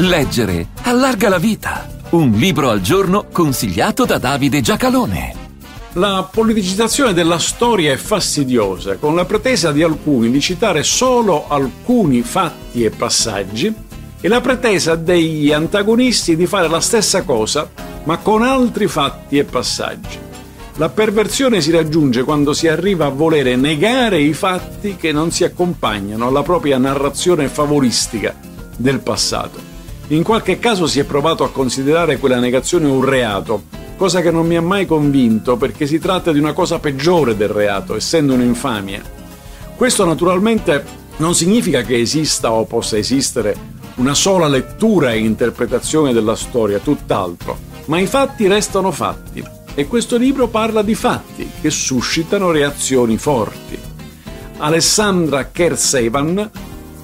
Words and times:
Leggere 0.00 0.68
allarga 0.82 1.28
la 1.28 1.38
vita. 1.38 1.88
Un 2.10 2.30
libro 2.30 2.70
al 2.70 2.80
giorno 2.80 3.26
consigliato 3.32 4.04
da 4.04 4.18
Davide 4.18 4.60
Giacalone. 4.60 5.34
La 5.94 6.28
politicizzazione 6.30 7.12
della 7.12 7.40
storia 7.40 7.92
è 7.92 7.96
fastidiosa, 7.96 8.94
con 8.94 9.16
la 9.16 9.24
pretesa 9.24 9.72
di 9.72 9.82
alcuni 9.82 10.30
di 10.30 10.40
citare 10.40 10.84
solo 10.84 11.48
alcuni 11.48 12.22
fatti 12.22 12.84
e 12.84 12.90
passaggi 12.90 13.74
e 14.20 14.28
la 14.28 14.40
pretesa 14.40 14.94
degli 14.94 15.50
antagonisti 15.50 16.36
di 16.36 16.46
fare 16.46 16.68
la 16.68 16.80
stessa 16.80 17.24
cosa, 17.24 17.68
ma 18.04 18.18
con 18.18 18.44
altri 18.44 18.86
fatti 18.86 19.36
e 19.36 19.42
passaggi. 19.42 20.16
La 20.76 20.90
perversione 20.90 21.60
si 21.60 21.72
raggiunge 21.72 22.22
quando 22.22 22.52
si 22.52 22.68
arriva 22.68 23.06
a 23.06 23.10
volere 23.10 23.56
negare 23.56 24.20
i 24.20 24.32
fatti 24.32 24.94
che 24.94 25.10
non 25.10 25.32
si 25.32 25.42
accompagnano 25.42 26.28
alla 26.28 26.44
propria 26.44 26.78
narrazione 26.78 27.48
favoristica 27.48 28.32
del 28.76 29.00
passato. 29.00 29.67
In 30.10 30.22
qualche 30.22 30.58
caso 30.58 30.86
si 30.86 31.00
è 31.00 31.04
provato 31.04 31.44
a 31.44 31.50
considerare 31.50 32.16
quella 32.16 32.38
negazione 32.38 32.86
un 32.86 33.04
reato, 33.04 33.64
cosa 33.98 34.22
che 34.22 34.30
non 34.30 34.46
mi 34.46 34.56
ha 34.56 34.62
mai 34.62 34.86
convinto 34.86 35.58
perché 35.58 35.86
si 35.86 35.98
tratta 35.98 36.32
di 36.32 36.38
una 36.38 36.54
cosa 36.54 36.78
peggiore 36.78 37.36
del 37.36 37.50
reato, 37.50 37.94
essendo 37.94 38.32
un'infamia. 38.32 39.02
Questo 39.76 40.06
naturalmente 40.06 40.82
non 41.18 41.34
significa 41.34 41.82
che 41.82 42.00
esista 42.00 42.52
o 42.52 42.64
possa 42.64 42.96
esistere 42.96 43.54
una 43.96 44.14
sola 44.14 44.48
lettura 44.48 45.12
e 45.12 45.18
interpretazione 45.18 46.14
della 46.14 46.36
storia, 46.36 46.78
tutt'altro, 46.78 47.58
ma 47.84 47.98
i 47.98 48.06
fatti 48.06 48.46
restano 48.46 48.90
fatti 48.90 49.44
e 49.74 49.86
questo 49.86 50.16
libro 50.16 50.48
parla 50.48 50.80
di 50.80 50.94
fatti 50.94 51.50
che 51.60 51.68
suscitano 51.68 52.50
reazioni 52.50 53.18
forti. 53.18 53.78
Alessandra 54.56 55.50
Kersevan, 55.50 56.50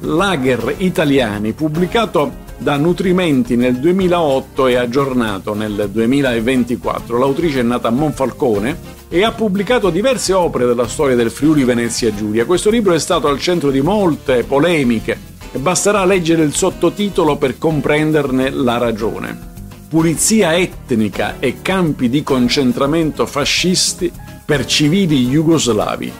Lager 0.00 0.74
Italiani, 0.78 1.52
pubblicato 1.52 2.46
da 2.58 2.76
Nutrimenti 2.76 3.56
nel 3.56 3.78
2008 3.78 4.66
e 4.66 4.76
aggiornato 4.76 5.54
nel 5.54 5.88
2024. 5.90 7.18
L'autrice 7.18 7.60
è 7.60 7.62
nata 7.62 7.88
a 7.88 7.92
Monfalcone 7.92 8.96
e 9.08 9.24
ha 9.24 9.32
pubblicato 9.32 9.90
diverse 9.90 10.32
opere 10.32 10.66
della 10.66 10.88
storia 10.88 11.16
del 11.16 11.30
Friuli 11.30 11.64
Venezia 11.64 12.14
Giulia. 12.14 12.44
Questo 12.44 12.70
libro 12.70 12.92
è 12.92 12.98
stato 12.98 13.28
al 13.28 13.38
centro 13.38 13.70
di 13.70 13.80
molte 13.80 14.44
polemiche 14.44 15.18
e 15.52 15.58
basterà 15.58 16.04
leggere 16.04 16.42
il 16.42 16.52
sottotitolo 16.52 17.36
per 17.36 17.58
comprenderne 17.58 18.50
la 18.50 18.76
ragione 18.76 19.48
pulizia 19.88 20.54
etnica 20.54 21.36
e 21.38 21.62
campi 21.62 22.10
di 22.10 22.22
concentramento 22.22 23.24
fascisti 23.24 24.12
per 24.44 24.66
civili 24.66 25.26
jugoslavi 25.26 26.12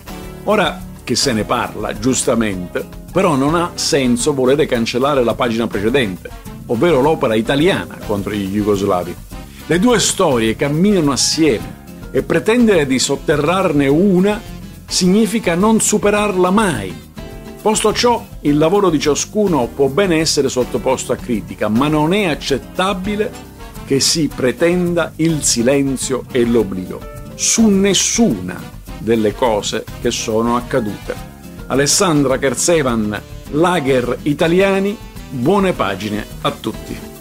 Ora 0.44 0.80
che 1.04 1.14
se 1.14 1.32
ne 1.32 1.44
parla, 1.44 1.98
giustamente, 1.98 2.86
però 3.12 3.34
non 3.34 3.54
ha 3.54 3.72
senso 3.74 4.34
volere 4.34 4.66
cancellare 4.66 5.24
la 5.24 5.34
pagina 5.34 5.66
precedente, 5.66 6.30
ovvero 6.66 7.00
l'opera 7.00 7.34
italiana 7.34 7.98
contro 8.06 8.32
gli 8.32 8.48
jugoslavi. 8.48 9.14
Le 9.66 9.78
due 9.78 9.98
storie 10.00 10.56
camminano 10.56 11.12
assieme 11.12 11.80
e 12.10 12.22
pretendere 12.22 12.86
di 12.86 12.98
sotterrarne 12.98 13.88
una 13.88 14.40
significa 14.86 15.54
non 15.54 15.80
superarla 15.80 16.50
mai 16.50 17.10
Posto 17.62 17.92
ciò, 17.92 18.26
il 18.40 18.58
lavoro 18.58 18.90
di 18.90 18.98
ciascuno 18.98 19.68
può 19.72 19.86
bene 19.86 20.18
essere 20.18 20.48
sottoposto 20.48 21.12
a 21.12 21.16
critica, 21.16 21.68
ma 21.68 21.86
non 21.86 22.12
è 22.12 22.24
accettabile 22.24 23.30
che 23.86 24.00
si 24.00 24.28
pretenda 24.34 25.12
il 25.16 25.44
silenzio 25.44 26.24
e 26.32 26.44
l'oblio 26.44 26.98
su 27.36 27.68
nessuna 27.68 28.60
delle 29.02 29.34
cose 29.34 29.84
che 30.00 30.10
sono 30.10 30.56
accadute. 30.56 31.14
Alessandra 31.66 32.38
Kersevan, 32.38 33.20
Lager 33.50 34.18
Italiani, 34.22 34.96
buone 35.30 35.72
pagine 35.72 36.24
a 36.42 36.50
tutti. 36.50 37.11